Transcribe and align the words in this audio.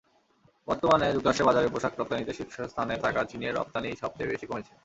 বর্তমানে 0.67 1.05
যুক্তরাষ্ট্রের 1.07 1.47
বাজারে 1.49 1.67
পোশাক 1.73 1.93
রপ্তানিতে 1.95 2.33
শীর্ষস্থানে 2.33 2.95
থাকা 3.03 3.21
চীনের 3.29 3.55
রপ্তানিই 3.55 3.99
সবচেয়ে 4.01 4.31
বেশি 4.31 4.45
কমেছে। 4.47 4.73